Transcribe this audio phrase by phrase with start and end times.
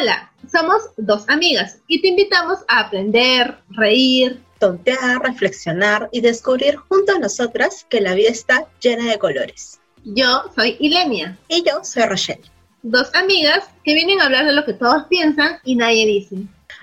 [0.00, 7.16] Hola, somos dos amigas y te invitamos a aprender, reír, tontear, reflexionar y descubrir junto
[7.16, 9.80] a nosotras que la vida está llena de colores.
[10.04, 11.36] Yo soy Ilenia.
[11.48, 12.48] Y yo soy Rochelle.
[12.82, 16.36] Dos amigas que vienen a hablar de lo que todos piensan y nadie dice.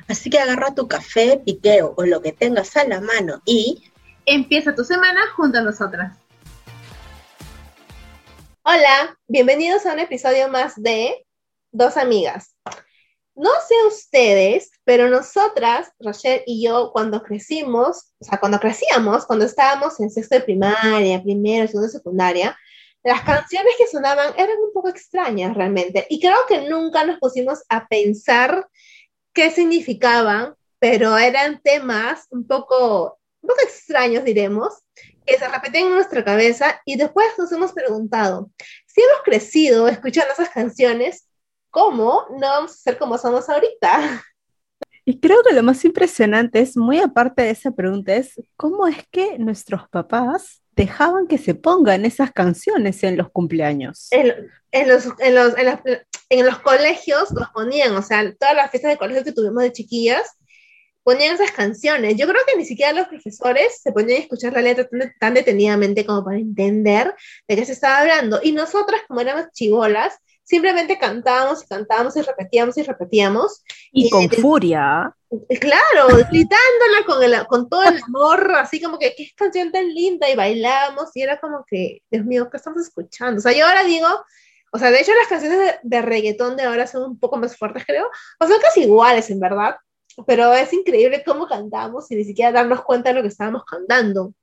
[0.10, 3.82] Así que agarra tu café, piqueo o lo que tengas a la mano y...
[4.26, 6.18] Empieza tu semana junto a nosotras.
[8.64, 11.26] Hola, bienvenidos a un episodio más de
[11.72, 12.56] Dos Amigas.
[13.36, 19.44] No sé ustedes, pero nosotras, Rochelle y yo, cuando crecimos, o sea, cuando crecíamos, cuando
[19.44, 22.58] estábamos en sexto de primaria, primero, segundo de secundaria,
[23.04, 26.08] las canciones que sonaban eran un poco extrañas realmente.
[26.10, 28.68] Y creo que nunca nos pusimos a pensar
[29.34, 34.74] qué significaban, pero eran temas un poco, un poco extraños, diremos,
[35.26, 38.50] que se repiten en nuestra cabeza y después nos hemos preguntado,
[38.88, 41.25] si hemos crecido escuchando esas canciones,
[41.76, 44.24] ¿cómo no vamos a ser como somos ahorita?
[45.04, 49.06] Y creo que lo más impresionante es, muy aparte de esa pregunta, es cómo es
[49.12, 54.08] que nuestros papás dejaban que se pongan esas canciones en los cumpleaños.
[54.12, 54.30] En,
[54.88, 55.54] los, en, los,
[56.30, 59.74] en, los, colegios los ponían, o sea, todas las fiestas de colegio que tuvimos de
[59.74, 60.38] chiquillas,
[61.04, 62.16] ponían esas canciones.
[62.16, 64.88] Yo creo que ni siquiera los profesores se ponían a escuchar la letra
[65.20, 67.14] tan, detenidamente como para entender
[67.48, 68.40] de qué se estaba hablando.
[68.42, 73.64] Y nosotras, como éramos chivolas, simplemente cantábamos y cantábamos y repetíamos y repetíamos.
[73.92, 75.14] Y, con furia.
[75.60, 80.30] Claro, gritándola con, el, con todo el amor, así como que qué canción tan linda
[80.30, 83.40] y bailamos y era como que, Dios mío, ¿qué estamos escuchando?
[83.40, 84.08] O sea, yo ahora digo,
[84.72, 87.58] o sea, de hecho las canciones de, de reggaetón de ahora son un poco más
[87.58, 88.08] fuertes, creo,
[88.40, 89.76] o son casi iguales en verdad,
[90.26, 94.34] pero es increíble cómo cantamos y ni siquiera darnos cuenta de lo que estábamos cantando.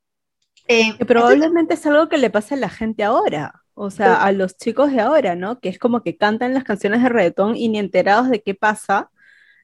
[0.68, 3.61] Eh, probablemente es algo que le pasa a la gente ahora.
[3.74, 5.60] O sea, a los chicos de ahora, ¿no?
[5.60, 9.10] Que es como que cantan las canciones de reggaetón y ni enterados de qué pasa.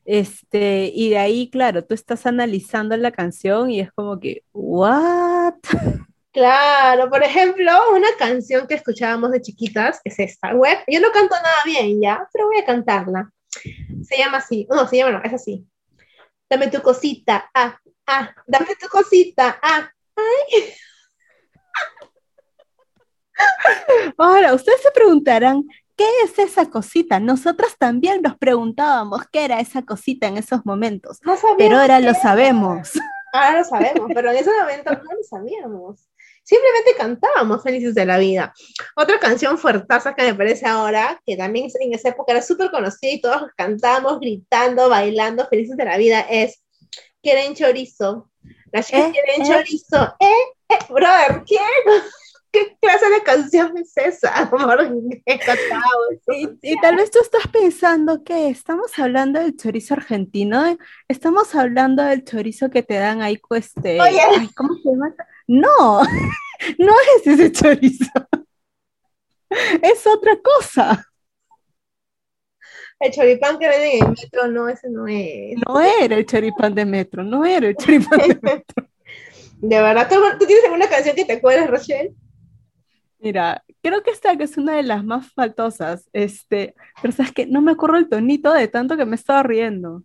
[0.04, 5.54] Este, y de ahí, claro, tú estás analizando la canción y es como que, ¿what?
[6.32, 10.78] Claro, por ejemplo, una canción que escuchábamos de chiquitas es esta, web.
[10.86, 13.30] Yo no canto nada bien ya, pero voy a cantarla.
[14.02, 15.66] Se llama así, no, se llama, no, es así.
[16.48, 20.64] Dame tu cosita, ah, ah, dame tu cosita, ah, ay.
[24.18, 25.64] Ahora, ustedes se preguntarán,
[25.96, 27.20] ¿qué es esa cosita?
[27.20, 31.20] Nosotras también nos preguntábamos qué era esa cosita en esos momentos,
[31.56, 32.90] pero ahora lo sabemos.
[33.32, 36.08] Ahora lo sabemos, pero en ese momento no lo sabíamos.
[36.42, 38.54] Simplemente cantábamos Felices de la Vida.
[38.96, 43.10] Otra canción fuertaza que me parece ahora, que también en esa época era súper conocida
[43.12, 46.62] y todos cantábamos, gritando, bailando Felices de la Vida, es
[47.22, 48.30] Quieren chorizo.
[48.72, 49.12] Las chicas ¿Eh?
[49.12, 49.48] quieren ¿Eh?
[49.48, 50.16] chorizo.
[50.20, 50.32] ¿Eh?
[50.68, 50.78] ¿Eh?
[50.88, 51.62] Brother, ¿quién?
[52.50, 54.50] ¿Qué clase de canción es esa?
[56.28, 60.76] y, y, tal vez tú estás pensando que estamos hablando del chorizo argentino,
[61.08, 63.98] estamos hablando del chorizo que te dan ahí, este,
[64.54, 65.14] ¿cómo se llama?
[65.46, 66.02] No,
[66.78, 68.12] no es ese chorizo,
[69.82, 71.04] es otra cosa.
[73.00, 75.54] El choripán que venden en el metro, no, ese no es.
[75.66, 78.88] No era el choripán de metro, no era el choripán de metro.
[79.58, 82.14] De verdad, ¿tú, tienes alguna canción que te acuerdes, Rochelle?
[83.20, 87.46] Mira, creo que esta que es una de las más faltosas, este, pero sabes que
[87.46, 90.04] no me acuerdo el tonito de tanto que me estaba riendo.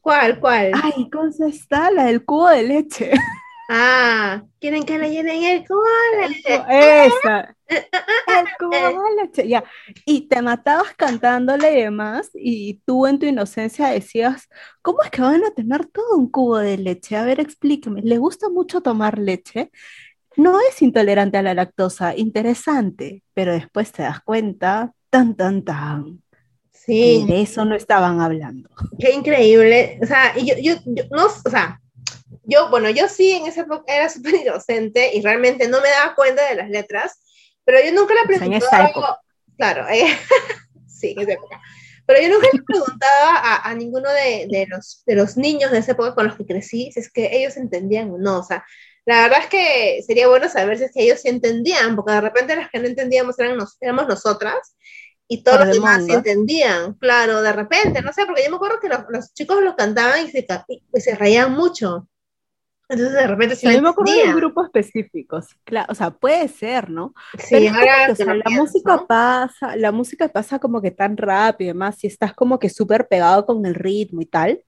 [0.00, 0.72] ¿Cuál, cuál?
[0.82, 1.90] Ay, ¿cómo está?
[1.90, 3.12] La del cubo de leche.
[3.66, 5.80] Ah, quieren que le llenen el cubo
[6.20, 6.62] de leche.
[6.68, 7.56] Esa.
[7.66, 9.64] El cubo de leche, ya.
[10.04, 14.50] Y te matabas cantándole y demás, y tú en tu inocencia decías,
[14.82, 17.16] ¿cómo es que van a tener todo un cubo de leche?
[17.16, 19.70] A ver, explíqueme, ¿le gusta mucho tomar leche?
[20.36, 26.22] No es intolerante a la lactosa, interesante, pero después te das cuenta, tan, tan, tan.
[26.72, 27.24] Sí.
[27.26, 28.68] de eso no estaban hablando.
[28.98, 29.98] Qué increíble.
[30.02, 30.74] O sea, yo, yo,
[31.10, 31.80] no, o sea,
[32.42, 36.14] yo, bueno, yo sí en esa época era súper inocente y realmente no me daba
[36.14, 37.20] cuenta de las letras,
[37.64, 39.18] pero yo nunca le preguntaba.
[39.56, 40.04] Claro, eh,
[40.86, 41.60] sí, en esa época.
[42.06, 45.78] Pero yo nunca le preguntaba a, a ninguno de, de, los, de los niños de
[45.78, 48.40] esa época con los que crecí si es que ellos entendían o no.
[48.40, 48.62] O sea,
[49.06, 52.20] la verdad es que sería bueno saber si es que ellos sí entendían, porque de
[52.20, 54.76] repente las que no entendíamos eran éramos nosotras
[55.28, 58.80] y todos los demás sí entendían, claro, de repente, no sé, porque yo me acuerdo
[58.80, 62.08] que los, chicos lo cantaban y se, y se reían mucho.
[62.86, 67.14] Entonces de repente sí, me acuerdo de grupos específicos, claro, o sea, puede ser, ¿no?
[67.38, 67.70] Sí,
[68.18, 72.58] Pero la música pasa, la música pasa como que tan rápido, además, si estás como
[72.58, 74.62] que súper pegado con el ritmo y tal,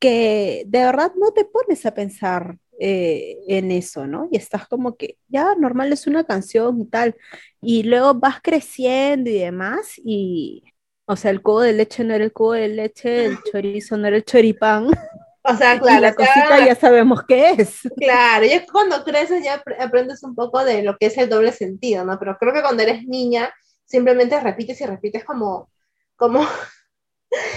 [0.00, 4.28] que de verdad no te pones a pensar eh, en eso, ¿no?
[4.32, 7.16] Y estás como que, ya, normal es una canción y tal.
[7.60, 10.64] Y luego vas creciendo y demás, y,
[11.06, 14.08] O sea, el cubo de leche no era el cubo de leche, el chorizo no
[14.08, 14.88] era el choripán.
[15.44, 17.80] O sea, Y claro, la o sea, cosita ya sabemos qué es.
[17.98, 21.52] Claro, ya cuando creces ya apre- aprendes un poco de lo que es el doble
[21.52, 22.18] sentido, ¿no?
[22.18, 23.52] Pero creo que cuando eres niña
[23.84, 25.70] simplemente repites y repites como,
[26.16, 26.40] como,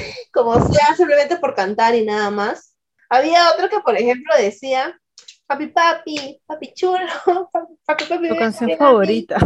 [0.34, 2.76] como sea, simplemente por cantar y nada más.
[3.10, 5.00] Había otro que, por ejemplo, decía,
[5.48, 7.00] papi, papi, papi chulo,
[7.52, 8.80] papi, papi, papi, Tu canción papi".
[8.80, 9.38] favorita.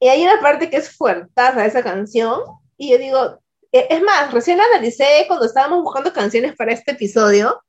[0.00, 2.40] Y hay una parte que es fuertaza esa canción,
[2.76, 3.40] y yo digo,
[3.72, 7.60] e- es más, recién la analicé cuando estábamos buscando canciones para este episodio,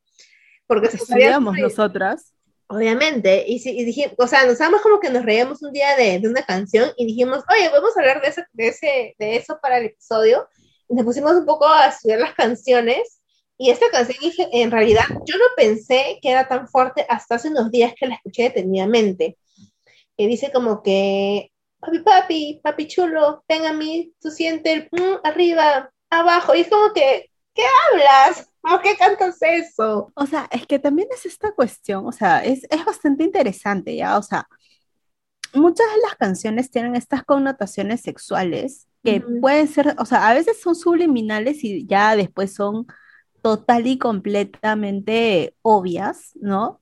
[0.66, 2.32] porque Estudiamos nosotras.
[2.68, 5.94] Obviamente, y, sí, y dijimos, o sea, nos estábamos como que nos reíamos un día
[5.94, 9.60] de, de una canción y dijimos, oye, podemos hablar de, ese, de, ese, de eso
[9.62, 10.48] para el episodio.
[10.88, 13.15] Y nos pusimos un poco a estudiar las canciones.
[13.58, 17.48] Y esta canción, dije, en realidad, yo no pensé que era tan fuerte hasta hace
[17.48, 19.38] unos días que la escuché detenidamente.
[20.16, 25.20] Que dice como que, papi, papi, papi chulo, ven a mí, tú sientes el mm,
[25.24, 26.54] arriba, abajo.
[26.54, 27.62] Y es como que, ¿qué
[27.92, 28.50] hablas?
[28.60, 30.12] ¿Por qué cantas eso?
[30.14, 34.18] O sea, es que también es esta cuestión, o sea, es, es bastante interesante, ¿ya?
[34.18, 34.48] O sea,
[35.54, 40.60] muchas de las canciones tienen estas connotaciones sexuales que pueden ser, o sea, a veces
[40.60, 42.88] son subliminales y ya después son
[43.46, 46.80] total y completamente obvias, ¿no?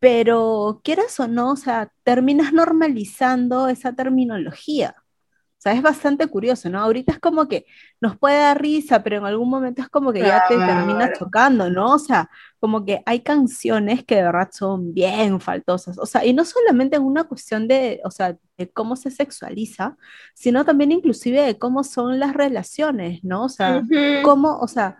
[0.00, 4.94] Pero quieras o no, o sea, terminas normalizando esa terminología.
[4.98, 6.80] O sea, es bastante curioso, ¿no?
[6.80, 7.66] Ahorita es como que
[8.00, 11.68] nos puede dar risa, pero en algún momento es como que ya te termina chocando,
[11.68, 11.92] ¿no?
[11.96, 15.98] O sea, como que hay canciones que de verdad son bien faltosas.
[15.98, 19.98] O sea, y no solamente en una cuestión de, o sea, de cómo se sexualiza,
[20.34, 23.44] sino también inclusive de cómo son las relaciones, ¿no?
[23.44, 24.22] O sea, Ujú.
[24.22, 24.96] cómo, o sea,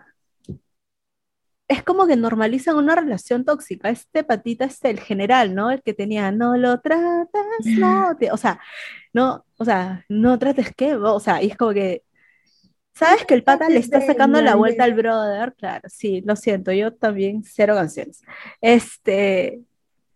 [1.69, 3.91] es como que normalizan una relación tóxica.
[3.91, 5.71] Este patita es el general, ¿no?
[5.71, 8.59] El que tenía, no lo tratas, no, te-", o sea,
[9.13, 12.03] no, o sea, no trates que, o sea, y es como que,
[12.95, 15.55] ¿sabes que el pata le está sacando la vuelta al brother?
[15.57, 18.23] Claro, sí, lo siento, yo también cero canciones.
[18.63, 19.61] Este,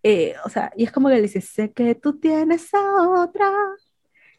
[0.03, 3.51] eh, o sea, y es como que le dice, sé que tú tienes a otra,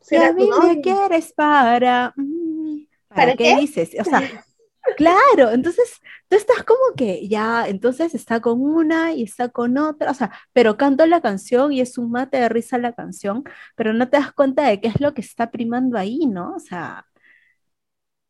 [0.02, 3.56] ¿Será a mí me quieres para, mm, ¿para ¿Para qué qué?
[3.62, 3.92] dices?
[4.00, 4.20] O sea,
[4.98, 10.12] Claro, entonces tú estás como que ya, entonces está con una y está con otra,
[10.12, 13.44] o sea, pero canto la canción y es un mate de risa la canción,
[13.76, 16.54] pero no te das cuenta de qué es lo que está primando ahí, ¿no?
[16.56, 17.06] O sea,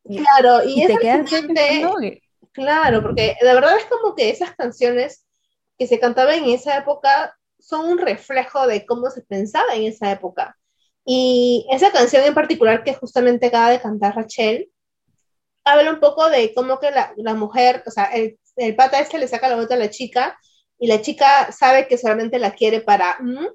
[0.04, 1.94] Claro, y, y es te quedas pensando
[2.52, 5.24] claro, porque de verdad es como que esas canciones
[5.78, 10.12] que se cantaban en esa época son un reflejo de cómo se pensaba en esa
[10.12, 10.56] época.
[11.06, 14.70] Y esa canción en particular que justamente acaba de cantar Rachel,
[15.64, 19.18] habla un poco de cómo que la, la mujer, o sea, el, el pata este
[19.18, 20.38] le saca la vuelta a la chica
[20.78, 23.16] y la chica sabe que solamente la quiere para...
[23.20, 23.46] "Mm",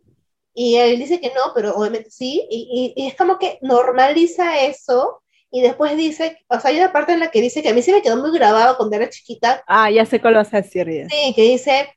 [0.53, 4.59] y él dice que no, pero obviamente sí, y, y- y es como que normaliza
[4.65, 5.21] eso
[5.51, 7.81] y después dice, o sea, hay una parte en la que dice que a mí
[7.81, 10.87] se me quedó muy grabado cuando era chiquita, Ah, ya sé cuál vas a decir
[10.89, 11.07] ya.
[11.07, 11.89] sí, que dice,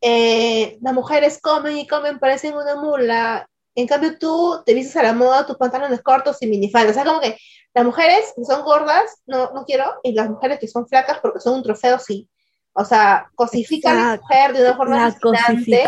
[0.00, 3.48] eh, las mujeres comen y comen, parecen una mula,
[3.80, 7.04] en cambio tú te vistes a la moda, tus pantalones cortos y minifaldas, o sea,
[7.04, 7.36] como que
[7.74, 11.40] las mujeres que son gordas, no, no quiero, y las mujeres que son flacas porque
[11.40, 12.28] son un trofeo, sí.
[12.72, 14.26] O sea, cosifican a la Exacto.
[14.28, 15.84] mujer de una forma fascinante.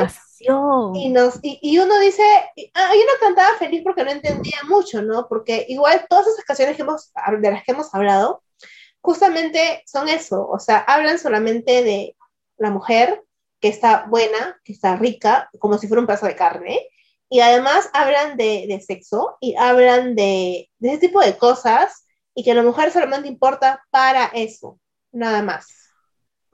[0.94, 2.22] Y, nos, y, y uno dice,
[2.74, 5.28] ah, yo no cantaba feliz porque no entendía mucho, ¿no?
[5.28, 8.42] Porque igual todas esas canciones que hemos, de las que hemos hablado,
[9.00, 12.16] justamente son eso, o sea, hablan solamente de
[12.56, 13.22] la mujer
[13.60, 16.88] que está buena, que está rica, como si fuera un pedazo de carne,
[17.32, 22.44] y además hablan de, de sexo y hablan de, de ese tipo de cosas, y
[22.44, 24.78] que la mujer solamente importa para eso,
[25.12, 25.66] nada más.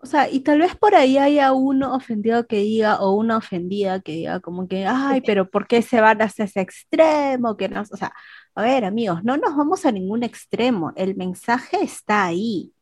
[0.00, 4.00] O sea, y tal vez por ahí haya uno ofendido que diga, o una ofendida
[4.00, 7.56] que diga, como que, ay, pero ¿por qué se van hacia ese extremo?
[7.56, 8.12] Que no, o sea,
[8.54, 12.72] a ver, amigos, no nos vamos a ningún extremo, el mensaje está ahí,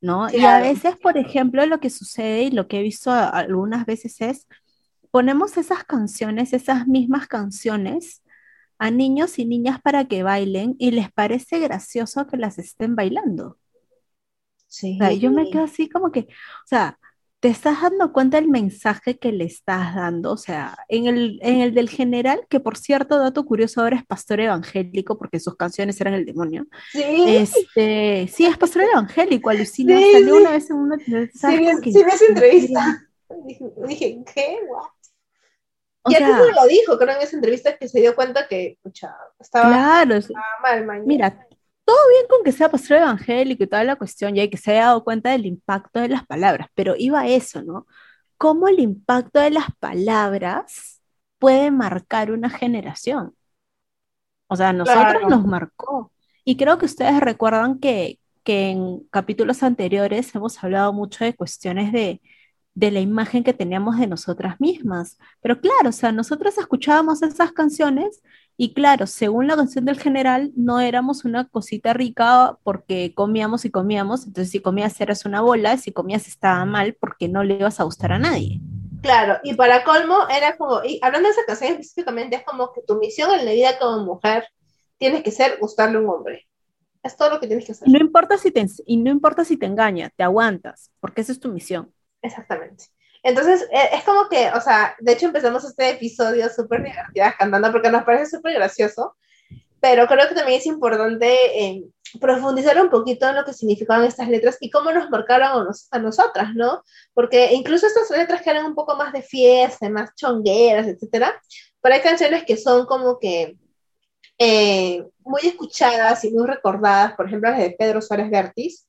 [0.00, 0.30] ¿no?
[0.32, 0.60] Y a Claro.
[0.60, 4.46] veces, por ejemplo, lo que sucede y lo que he visto algunas veces es,
[5.12, 8.22] ponemos esas canciones, esas mismas canciones,
[8.78, 13.58] a niños y niñas para que bailen y les parece gracioso que las estén bailando.
[14.66, 14.94] Sí.
[15.00, 16.98] O sea, yo me quedo así como que, o sea,
[17.40, 20.32] ¿te estás dando cuenta del mensaje que le estás dando?
[20.32, 24.06] O sea, en el, en el del general, que por cierto, dato curioso, ahora es
[24.06, 26.66] pastor evangélico porque sus canciones eran el demonio.
[26.90, 30.40] Sí, Este, sí, es pastor evangélico, alucina, Sí, salió sí.
[30.40, 31.06] una vez en una, sí,
[31.82, 33.08] que- sí vi esa entrevista.
[33.86, 34.58] Dije, ¿qué?
[34.68, 34.88] What?
[36.04, 39.14] O y sea, lo dijo, creo, en esa entrevista que se dio cuenta que, pucha,
[39.38, 41.06] estaba, claro, es- estaba mal, mañana.
[41.06, 41.46] Mira,
[41.84, 44.86] todo bien con que sea pastor evangélico y toda la cuestión, ya que se haya
[44.86, 47.86] dado cuenta del impacto de las palabras, pero iba a eso, ¿no?
[48.38, 51.00] Cómo el impacto de las palabras
[51.38, 53.34] puede marcar una generación.
[54.48, 55.28] O sea, a nosotros Claro.
[55.28, 56.12] nos marcó.
[56.44, 61.92] Y creo que ustedes recuerdan que que en capítulos anteriores hemos hablado mucho de cuestiones
[61.92, 62.20] de,
[62.74, 65.18] de la imagen que teníamos de nosotras mismas.
[65.40, 68.22] Pero claro, o sea, nosotras escuchábamos esas canciones
[68.56, 73.70] y claro, según la canción del general, no éramos una cosita rica porque comíamos y
[73.70, 77.80] comíamos, entonces si comías eras una bola, si comías estaba mal porque no le ibas
[77.80, 78.60] a gustar a nadie.
[79.02, 82.82] Claro, y para colmo era como, y hablando de esa canción específicamente, es como que
[82.82, 84.44] tu misión en la vida como mujer
[84.96, 86.46] tienes que ser gustarle a un hombre.
[87.02, 87.88] Es todo lo que tienes que hacer.
[87.88, 91.40] No importa si te, y no importa si te engaña, te aguantas, porque esa es
[91.40, 91.92] tu misión.
[92.22, 92.84] Exactamente.
[93.22, 97.70] Entonces, eh, es como que, o sea, de hecho empezamos este episodio súper divertidas cantando
[97.70, 99.16] porque nos parece súper gracioso,
[99.80, 101.84] pero creo que también es importante eh,
[102.20, 106.54] profundizar un poquito en lo que significaban estas letras y cómo nos marcaron a, nosotras,
[106.54, 106.82] ¿no?
[107.14, 111.40] Porque incluso estas letras que eran un poco más de fiesta, más chongueras, etcétera,
[111.80, 113.56] pero hay canciones que son como que
[114.38, 118.86] eh, muy escuchadas y muy recordadas, por ejemplo las de Pedro Suárez Vértiz,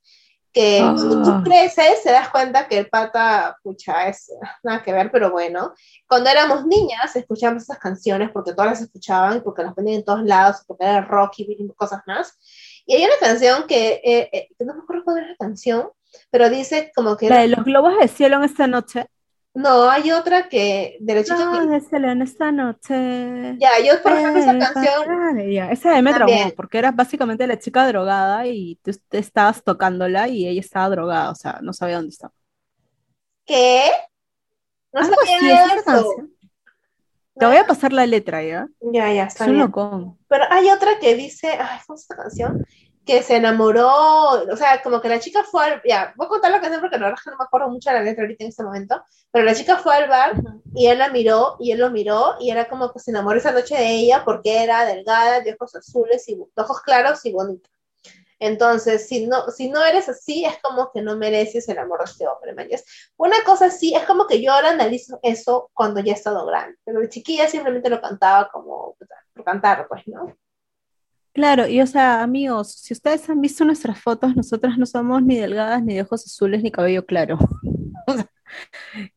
[0.54, 1.42] que cuando tú ah.
[1.44, 4.32] creces te das cuenta que el pata, pucha, es
[4.62, 5.74] nada que ver, pero bueno.
[6.06, 10.22] Cuando éramos niñas escuchábamos esas canciones porque todas las escuchaban, porque las ponían en todos
[10.22, 12.38] lados, porque era rock y cosas más.
[12.86, 15.90] Y hay una canción que, eh, eh, no me acuerdo cuál es la canción,
[16.30, 17.28] pero dice como que...
[17.28, 19.08] La de los globos de cielo en esta noche.
[19.54, 21.76] No, hay otra que de la chica no, que...
[22.08, 23.56] en esta noche.
[23.58, 25.40] Ya, yo por ejemplo esa canción.
[25.70, 30.48] esa de me traumó, porque era básicamente la chica drogada y tú estabas tocándola y
[30.48, 32.34] ella estaba drogada, o sea, no sabía dónde estaba.
[33.46, 33.90] ¿Qué?
[34.92, 36.34] No sabía así, canción.
[37.36, 38.68] Te voy a pasar la letra, ¿ya?
[38.80, 39.72] Ya, ya, está es bien.
[39.72, 42.64] Pero hay otra que dice, ay, ¿cómo es esta canción?
[43.04, 46.50] Que se enamoró, o sea, como que la chica fue al, ya, voy a contar
[46.50, 48.62] la canción porque la verdad no me acuerdo mucho de la letra ahorita en este
[48.62, 50.34] momento, pero la chica fue al bar
[50.74, 53.52] y él la miró y él lo miró y era como que se enamoró esa
[53.52, 57.68] noche de ella porque era delgada, de ojos azules y ojos claros y bonita.
[58.40, 62.04] Entonces, si no, si no eres así, es como que no mereces el amor de
[62.10, 62.68] este hombre, ¿me
[63.16, 66.76] Una cosa así, es como que yo ahora analizo eso cuando ya he estado grande,
[66.84, 68.96] pero de chiquilla simplemente lo cantaba como
[69.34, 70.36] por cantar, pues, ¿no?
[71.34, 75.36] Claro, y o sea, amigos, si ustedes han visto nuestras fotos, nosotras no somos ni
[75.36, 77.38] delgadas, ni de ojos azules, ni cabello claro.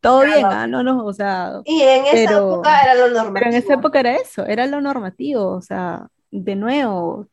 [0.01, 0.65] todo bien, ¿ah?
[0.65, 1.61] No, no, o sea.
[1.63, 3.33] Y en esa época era lo normativo.
[3.35, 7.27] Pero en esa época era eso, era lo normativo, o sea, de nuevo,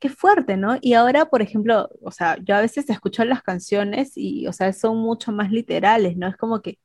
[0.00, 0.76] qué fuerte, ¿no?
[0.80, 4.72] Y ahora, por ejemplo, o sea, yo a veces escucho las canciones y, o sea,
[4.72, 6.26] son mucho más literales, ¿no?
[6.26, 6.80] Es como que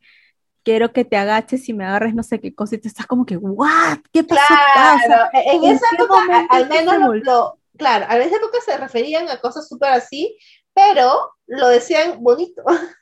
[0.64, 3.26] quiero que te agaches y me agarres no sé qué cosa y te estás como
[3.26, 4.00] que, ¿what?
[4.12, 4.42] ¿Qué pasó
[4.74, 9.68] Claro, en, esa época al menos lo, claro, a esa época se referían a cosas
[9.68, 10.38] súper así,
[10.74, 12.64] pero lo decían bonito.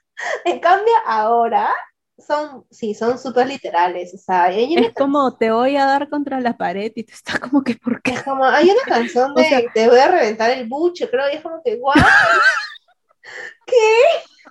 [0.46, 1.74] en cambio ahora
[2.18, 6.58] son, sí, son súper literales, o sea, es como te voy a dar contra la
[6.58, 8.12] pared y te estás como que, ¿por qué?
[8.12, 11.42] Es como, hay una canción de te voy a reventar el buche, creo, y es
[11.42, 11.96] como que, ¿what?
[13.66, 14.02] ¿Qué?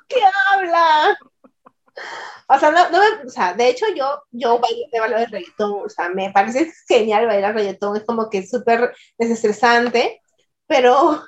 [0.09, 1.19] ¿Qué habla?
[2.49, 6.09] O sea, no, no o sea, de hecho yo, yo bailo, de reggaetón, o sea,
[6.09, 10.23] me parece genial bailar reggaetón, es como que súper desestresante,
[10.67, 11.23] pero,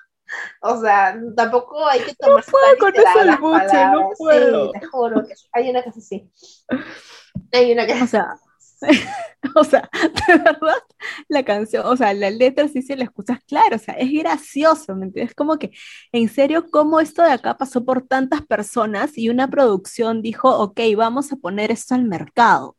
[0.62, 4.72] o sea, tampoco hay que tomar no puedo con eso el buche, no puedo.
[4.72, 6.30] Sí, te juro que hay una es así.
[7.52, 8.34] Hay una que O sea,
[9.54, 9.88] o sea,
[10.26, 10.76] de verdad,
[11.28, 14.94] la canción, o sea, la letra sí se la escuchas claro, o sea, es gracioso,
[14.96, 15.34] ¿me entiendes?
[15.34, 15.70] Como que,
[16.12, 20.80] en serio, cómo esto de acá pasó por tantas personas y una producción dijo, ok,
[20.96, 22.76] vamos a poner esto al mercado,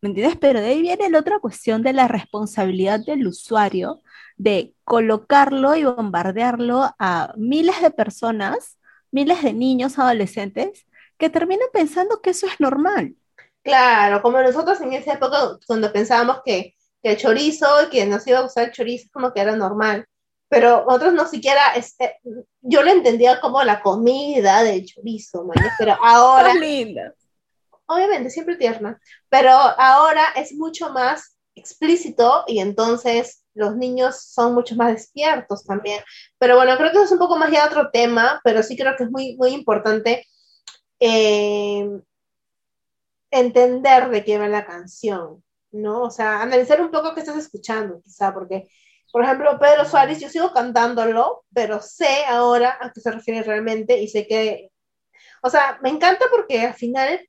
[0.00, 0.38] ¿me entiendes?
[0.40, 4.02] Pero de ahí viene la otra cuestión de la responsabilidad del usuario
[4.36, 8.78] de colocarlo y bombardearlo a miles de personas,
[9.10, 10.86] miles de niños, adolescentes,
[11.18, 13.16] que terminan pensando que eso es normal.
[13.66, 18.38] Claro, como nosotros en esa época, cuando pensábamos que, el chorizo y que nos iba
[18.38, 20.06] a gustar el chorizo, como que era normal.
[20.48, 22.18] Pero otros no siquiera, este,
[22.60, 25.44] yo lo entendía como la comida del chorizo,
[25.80, 26.54] pero ahora...
[26.54, 27.12] linda.
[27.86, 34.76] Obviamente, siempre tierna, pero ahora es mucho más explícito y entonces los niños son mucho
[34.76, 36.02] más despiertos también.
[36.38, 39.04] Pero bueno, creo que es un poco más ya otro tema, pero sí creo que
[39.04, 40.24] es muy, muy importante
[41.00, 41.88] eh,
[43.30, 45.42] entender de qué va la canción,
[45.72, 46.02] ¿no?
[46.02, 48.68] O sea, analizar un poco qué estás escuchando, quizá, porque,
[49.12, 53.98] por ejemplo, Pedro Suárez, yo sigo cantándolo, pero sé ahora a qué se refiere realmente
[54.00, 54.70] y sé que,
[55.42, 57.20] o sea, me encanta porque al final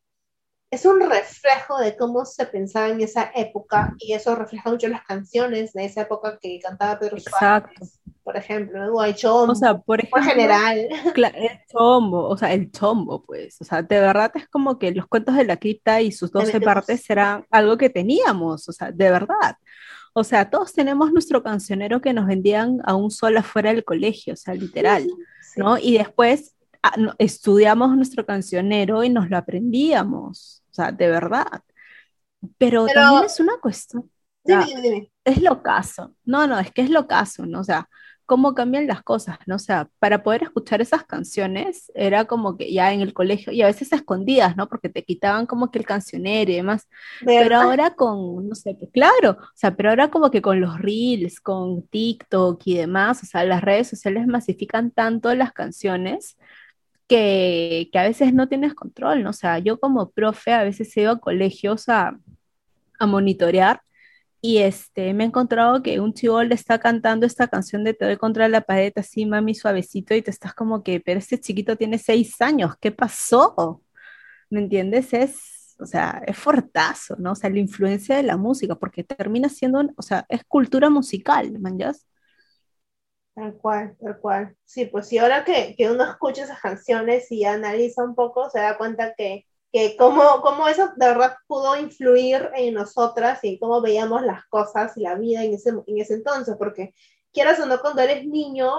[0.70, 5.04] es un reflejo de cómo se pensaba en esa época y eso refleja mucho las
[5.06, 7.72] canciones de esa época que cantaba Pedro Suárez.
[7.72, 10.80] Exacto por ejemplo, o el chombo, o sea, por ejemplo, general.
[10.80, 15.08] el chombo, o sea, el chombo, pues, o sea, de verdad es como que los
[15.08, 19.10] cuentos de la cripta y sus 12 partes eran algo que teníamos, o sea, de
[19.10, 19.56] verdad.
[20.12, 24.34] o sea, todos tenemos nuestro cancionero que nos vendían a un sol afuera del colegio,
[24.34, 25.08] o sea, literal,
[25.56, 25.78] ¿no?
[25.78, 26.54] Y después
[27.18, 31.62] estudiamos nuestro cancionero y nos lo aprendíamos, o sea, de verdad.
[32.58, 34.10] Pero, también es una cuestión.
[34.44, 35.12] Dime, dime, dime.
[35.26, 36.16] Es lo caso.
[36.24, 37.60] No, no, es que es lo caso, ¿no?
[37.60, 37.90] O sea,
[38.28, 39.56] cómo cambian las cosas, ¿no?
[39.56, 43.62] O sea, para poder escuchar esas canciones era como que ya en el colegio, y
[43.62, 44.68] a veces escondidas, ¿no?
[44.68, 46.88] Porque te quitaban como que el cancionero y demás.
[47.26, 50.78] Pero ahora con, no sé, pues, claro, o sea, pero ahora como que con los
[50.78, 56.38] reels, con TikTok y demás, o sea, las redes sociales masifican tanto las canciones.
[57.08, 59.30] Que, que a veces no tienes control, ¿no?
[59.30, 62.20] O sea, yo como profe a veces he ido a colegios a,
[63.00, 63.82] a monitorear
[64.42, 68.06] y este, me he encontrado que un chivo le está cantando esta canción de Te
[68.06, 71.76] doy contra la pared así, mami, suavecito, y te estás como que, pero este chiquito
[71.76, 73.82] tiene seis años, ¿qué pasó?
[74.50, 75.14] ¿Me entiendes?
[75.14, 77.32] Es, o sea, es fortazo, ¿no?
[77.34, 81.60] O sea, la influencia de la música, porque termina siendo, o sea, es cultura musical,
[81.60, 81.78] ¿man?
[83.38, 84.58] Tal cual, tal cual.
[84.66, 88.60] Sí, pues si ahora que, que uno escucha esas canciones y analiza un poco, se
[88.60, 93.82] da cuenta que que cómo, cómo eso de verdad pudo influir en nosotras y cómo
[93.82, 96.94] veíamos las cosas y la vida en ese, en ese entonces, porque
[97.34, 98.72] quieras o no, cuando eres niño,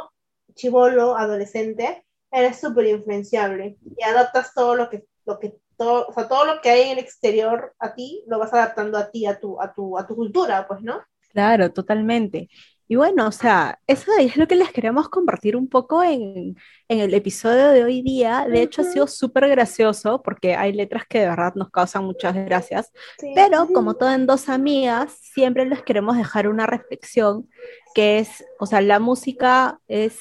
[0.55, 6.27] chivolo, adolescente, eres súper influenciable y adaptas todo lo que, lo que todo, o sea,
[6.27, 9.39] todo lo que hay en el exterior a ti, lo vas adaptando a ti, a
[9.39, 11.03] tu, a tu, a tu cultura, pues, ¿no?
[11.31, 12.49] Claro, totalmente.
[12.91, 16.57] Y bueno, o sea, eso es lo que les queremos compartir un poco en,
[16.89, 18.47] el episodio de hoy día.
[18.49, 22.35] De hecho, ha sido súper gracioso porque hay letras que de verdad nos causan muchas
[22.35, 22.91] gracias.
[23.35, 27.47] Pero como todo en dos amigas, siempre les queremos dejar una reflexión
[27.95, 30.19] que es, o sea, la música es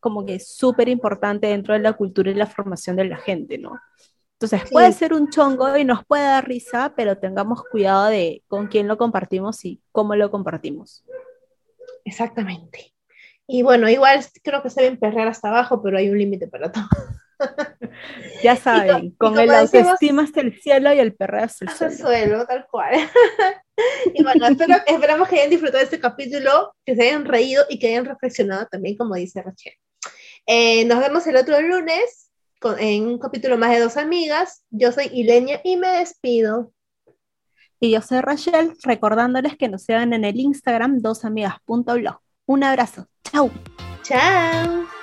[0.00, 3.78] como que súper importante dentro de la cultura y la formación de la gente, ¿no?
[4.38, 8.66] Entonces puede ser un chongo y nos puede dar risa, pero tengamos cuidado de con
[8.66, 11.04] quién lo compartimos y cómo lo compartimos.
[12.06, 12.94] Exactamente.
[13.48, 16.72] Y bueno, igual creo que se ven perrear hasta abajo, pero hay un límite para
[16.72, 16.84] todo.
[18.42, 21.96] Ya saben, con, el autoestima hasta el cielo y el perreo hasta el suelo.
[21.96, 22.46] suelo.
[22.46, 22.94] tal cual.
[24.14, 24.46] y bueno,
[24.86, 28.66] esperamos que hayan disfrutado de este capítulo, que se hayan reído y que hayan reflexionado
[28.70, 29.74] también, como dice Rachel.
[30.46, 32.30] Eh, nos vemos el otro lunes
[32.78, 34.64] en un capítulo más de Dos Amigas.
[34.70, 36.72] Yo soy Ilenia y me despido.
[37.80, 42.20] Y yo soy Rachel, recordándoles que nos sigan en el Instagram dosamigas.blog.
[42.46, 43.06] Un abrazo.
[43.24, 43.50] Chau.
[44.02, 44.95] Chao.